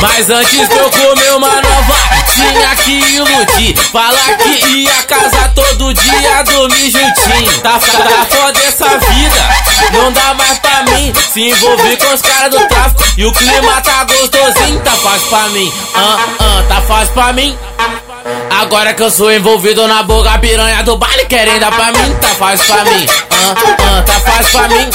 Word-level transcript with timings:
Mas 0.00 0.30
antes 0.30 0.68
de 0.68 0.76
eu 0.76 0.90
comer 0.90 1.32
uma 1.34 1.60
nova, 1.60 1.94
tinha 2.34 2.76
que 2.76 2.92
iludir. 3.14 3.76
Falar 3.92 4.36
que 4.38 4.66
ia 4.66 5.02
casar 5.02 5.52
todo 5.54 5.92
dia, 5.92 6.42
dormir 6.44 6.90
juntinho. 6.90 7.60
Tá, 7.60 7.78
tá 7.78 8.26
foda 8.30 8.58
essa 8.66 8.98
vida, 8.98 9.54
não 9.92 10.12
dá 10.12 10.34
mais 10.34 10.58
pra 10.58 10.84
mim. 10.84 11.12
Se 11.32 11.50
envolver 11.50 11.96
com 11.98 12.14
os 12.14 12.22
caras 12.22 12.50
do 12.50 12.66
tráfico 12.66 13.04
e 13.16 13.26
o 13.26 13.32
clima 13.32 13.80
tá 13.82 14.04
gostosinho, 14.04 14.80
tá 14.80 14.92
fácil 14.92 15.28
pra 15.28 15.48
mim. 15.50 15.72
Ah, 15.94 16.18
ah, 16.38 16.64
tá 16.66 16.80
fácil 16.82 17.12
pra 17.12 17.32
mim. 17.32 17.58
Agora 18.58 18.94
que 18.94 19.02
eu 19.02 19.10
sou 19.10 19.30
envolvido 19.30 19.86
na 19.86 20.02
boca 20.02 20.38
piranha 20.38 20.82
do 20.82 20.96
baile, 20.96 21.26
querem 21.26 21.58
dar 21.58 21.72
pra 21.72 21.92
mim, 21.92 22.14
tá 22.20 22.28
fácil 22.28 22.66
pra 22.66 22.84
mim. 22.84 23.06
Ah, 23.30 23.54
ah, 23.98 24.02
tá 24.02 24.14
fácil 24.20 24.50
pra 24.52 24.68
mim. 24.68 24.90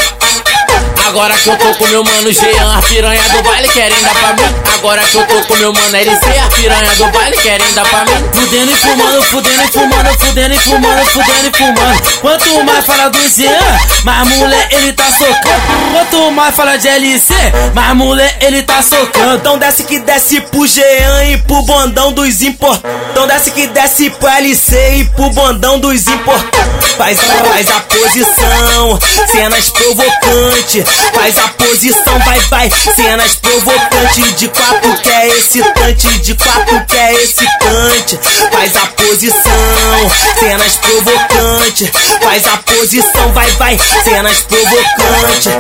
Agora 1.08 1.36
que 1.36 1.48
eu 1.48 1.58
tô 1.58 1.73
com 1.76 1.88
meu 1.88 2.04
mano 2.04 2.32
Jean, 2.32 2.77
a 2.77 2.82
piranha 2.82 3.22
do 3.30 3.44
baile 3.44 3.68
querem 3.70 4.02
dar 4.02 4.14
pra 4.16 4.34
mim. 4.34 4.55
Agora 4.73 5.04
que 5.04 5.16
eu 5.16 5.28
tô 5.28 5.41
com 5.44 5.55
meu 5.58 5.72
mano 5.72 5.95
LC, 5.95 6.40
a 6.40 6.50
piranha 6.50 6.95
do 6.95 7.05
baile 7.12 7.38
querem 7.38 7.73
dar 7.73 7.88
pra 7.88 8.05
mim. 8.05 8.30
Fudendo 8.34 8.72
e 8.72 8.76
fumando, 8.76 9.23
fudendo 9.23 9.64
e 9.64 9.68
fumando, 9.68 10.20
fudendo 10.20 10.54
e 10.55 10.59
fumando, 10.59 11.05
fudendo 11.05 11.48
e 11.48 11.58
fumando. 11.58 12.20
Quanto 12.22 12.64
mais 12.64 12.86
fala 12.86 13.09
do 13.09 13.30
Jean, 13.30 13.80
mais 14.04 14.28
mulher 14.30 14.68
ele 14.72 14.94
tá 14.94 15.05
socando. 15.12 15.91
Quanto 15.91 16.31
mais 16.31 16.55
fala 16.55 16.78
de 16.78 16.88
LC, 16.88 17.34
mais 17.73 17.95
mulher 17.95 18.38
ele 18.42 18.64
tá 18.64 18.81
socando. 18.81 19.36
Então 19.36 19.59
desce 19.59 19.84
que 19.84 20.00
desce 20.00 20.42
pro 20.42 20.66
Jean 20.66 21.23
e 21.26 21.38
pro 21.44 21.62
bondão 21.62 22.12
dos 22.14 22.42
importantes. 22.42 22.92
Então 23.12 23.28
desce 23.28 23.52
que 23.52 23.67
desce 23.67 24.09
pro 24.09 24.28
LC 24.28 24.95
e 24.98 25.06
pro 25.06 25.30
bondão 25.30 25.80
dos 25.80 26.08
importantes. 26.08 26.66
Faz, 26.98 27.20
faz 27.20 27.70
a 27.72 27.81
posição, 27.81 29.00
cenas 29.28 29.70
provocantes. 29.70 30.95
Faz 31.14 31.38
a 31.38 31.48
posição, 31.50 32.20
vai, 32.20 32.40
vai. 32.42 32.72
Cenas 32.96 33.36
provocantes 33.38 34.36
de 34.36 34.48
quatro 34.50 34.96
que 35.02 35.10
é 35.10 35.28
excitante, 35.28 36.08
de 36.20 36.36
quatro 36.36 36.86
que 36.86 36.98
é 36.98 37.14
excitante. 37.14 38.20
Faz 38.52 38.76
a 38.76 38.88
posição, 38.88 40.12
cenas 40.40 40.76
provocantes. 40.78 41.90
Faz 42.22 42.48
a 42.48 42.58
posição, 42.58 43.32
vai, 43.34 43.50
vai. 43.52 43.80
Cenas 44.04 44.40
provocantes. 44.42 45.56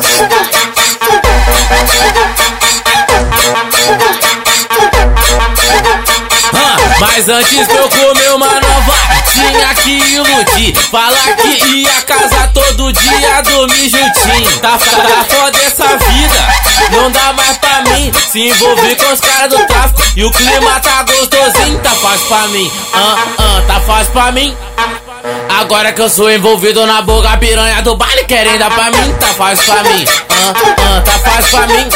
Mas 6.99 7.27
antes 7.27 7.67
de 7.67 7.75
eu 7.75 7.89
comer 7.89 8.33
uma 8.33 8.47
nova, 8.47 8.93
tinha 9.31 9.75
que 9.75 9.91
iludir. 10.13 10.75
Falar 10.89 11.35
que 11.35 11.65
ia 11.75 12.01
casar 12.03 12.51
todo 12.53 12.91
dia, 12.93 13.41
dormir 13.41 13.89
juntinho. 13.89 14.59
Tá, 14.59 14.77
tá 14.77 15.25
foda 15.29 15.57
essa 15.65 15.97
vida, 15.97 16.47
não 16.91 17.11
dá 17.11 17.33
mais 17.33 17.57
pra 17.57 17.81
mim. 17.81 18.11
Se 18.31 18.47
envolver 18.47 18.95
com 18.95 19.13
os 19.13 19.19
caras 19.19 19.49
do 19.49 19.67
tráfico 19.67 20.01
e 20.15 20.23
o 20.23 20.31
clima 20.31 20.79
tá 20.79 21.03
gostosinho, 21.03 21.79
tá 21.79 21.91
fácil 21.91 22.27
pra 22.27 22.47
mim. 22.47 22.71
Ah, 22.93 23.15
ah, 23.37 23.61
tá 23.67 23.79
fácil 23.81 24.11
pra 24.13 24.31
mim. 24.31 24.55
Agora 25.59 25.91
que 25.91 26.01
eu 26.01 26.09
sou 26.09 26.31
envolvido 26.31 26.85
na 26.85 27.01
boca 27.01 27.35
piranha 27.37 27.81
do 27.81 27.95
baile, 27.95 28.25
querem 28.25 28.57
dar 28.57 28.71
pra 28.71 28.91
mim, 28.91 29.13
tá 29.19 29.27
fácil 29.27 29.65
pra 29.65 29.83
mim. 29.83 30.05
Ah, 30.29 30.53
ah, 30.77 31.01
tá 31.01 31.19
fácil 31.19 31.51
pra 31.51 31.67
mim. 31.67 31.89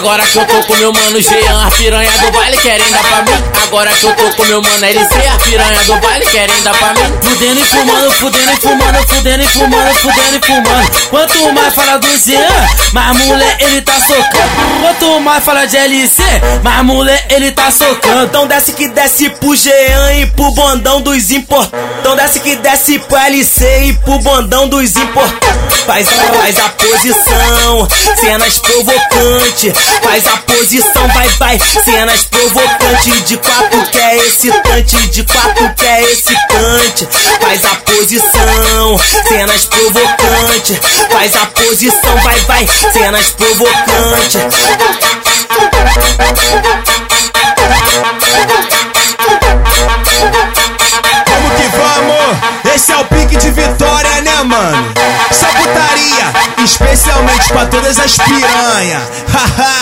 Agora 0.00 0.24
que 0.24 0.38
eu 0.38 0.46
tô 0.46 0.62
com 0.62 0.76
meu 0.76 0.94
mano 0.94 1.20
Jean, 1.20 1.66
a 1.66 1.70
piranha 1.72 2.10
do 2.10 2.32
baile 2.32 2.56
querem 2.56 2.90
dar 2.90 3.02
pra 3.02 3.22
mim. 3.22 3.44
Agora 3.64 3.90
que 3.92 4.04
eu 4.04 4.16
tô 4.16 4.30
com 4.30 4.44
meu 4.46 4.62
mano 4.62 4.82
LC, 4.82 5.28
a 5.28 5.38
piranha 5.40 5.84
do 5.84 5.96
baile 5.96 6.24
querem 6.24 6.62
dar 6.62 6.74
pra 6.74 6.94
mim. 6.94 7.18
Fudendo 7.20 7.60
e 7.60 7.64
fumando, 7.64 8.10
fudendo 8.12 8.50
e 8.50 8.56
fumando, 8.56 9.08
fudendo 9.08 9.42
e 9.42 9.48
fumando, 9.48 9.94
fudendo 9.96 10.36
e 10.38 10.46
fumando. 10.46 10.90
Quanto 11.10 11.52
mais 11.52 11.74
fala 11.74 11.98
do 11.98 12.08
Jean, 12.18 12.48
mais 12.94 13.14
mulher 13.18 13.56
ele 13.60 13.82
tá 13.82 13.92
socando. 14.00 14.80
Quanto 14.80 15.20
mais 15.20 15.44
fala 15.44 15.66
de 15.66 15.76
LC, 15.76 16.22
mais 16.64 16.82
mulher 16.82 17.26
ele 17.28 17.52
tá 17.52 17.70
socando. 17.70 18.24
Então 18.24 18.46
desce 18.46 18.72
que 18.72 18.88
desce 18.88 19.28
pro 19.28 19.54
Jean 19.54 20.14
e 20.14 20.26
pro 20.28 20.50
bondão 20.52 21.02
dos 21.02 21.30
importantes. 21.30 21.78
Então 22.00 22.16
desce 22.16 22.40
que 22.40 22.56
desce 22.56 22.98
pro 23.00 23.18
LC 23.18 23.84
e 23.84 23.92
pro 23.92 24.18
bondão 24.20 24.66
dos 24.66 24.96
importantes. 24.96 25.50
Faz, 25.86 26.08
faz 26.08 26.58
a 26.58 26.68
posição, 26.70 27.88
cenas 28.18 28.58
provocantes. 28.58 29.89
Faz 30.02 30.26
a 30.26 30.36
posição, 30.38 31.08
vai, 31.08 31.28
vai. 31.38 31.58
Cenas 31.84 32.22
provocantes 32.24 33.24
de 33.24 33.36
quatro 33.36 33.82
que 33.90 33.98
é 33.98 34.16
excitante, 34.16 35.08
de 35.08 35.22
quatro 35.24 35.74
que 35.74 35.86
é 35.86 36.02
excitante. 36.02 37.08
Faz 37.40 37.64
a 37.64 37.74
posição, 37.76 39.00
cenas 39.28 39.66
provocantes. 39.66 40.78
Faz 41.10 41.36
a 41.36 41.46
posição, 41.46 42.16
vai, 42.22 42.38
vai. 42.40 42.68
Cenas 42.92 43.26
provocantes. 43.32 44.40
Vamos 51.26 51.52
que 51.56 51.68
vamos! 51.76 52.74
Esse 52.74 52.92
é 52.92 52.96
o 52.96 53.04
pique 53.04 53.36
de 53.36 53.50
vitória, 53.50 54.20
né, 54.22 54.42
mano? 54.42 54.92
Só 55.32 55.46
putaria, 55.46 56.64
especialmente 56.64 57.48
pra 57.48 57.66
todas 57.66 57.98
as 57.98 58.16
piranha. 58.16 59.00
Haha! 59.32 59.79